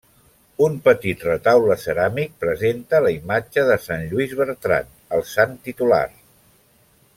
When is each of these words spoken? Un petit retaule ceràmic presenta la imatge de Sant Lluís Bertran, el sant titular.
Un 0.67 0.77
petit 0.85 1.25
retaule 1.31 1.75
ceràmic 1.81 2.33
presenta 2.45 3.03
la 3.07 3.13
imatge 3.17 3.67
de 3.69 3.77
Sant 3.85 4.09
Lluís 4.15 4.35
Bertran, 4.41 4.91
el 5.19 5.25
sant 5.37 5.55
titular. 5.69 6.05